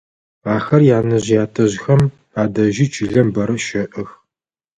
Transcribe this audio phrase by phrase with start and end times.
[0.55, 2.01] Ахэр янэжъ-ятэжъхэм
[2.41, 4.09] адэжьи чылэм бэрэ щэӏэх.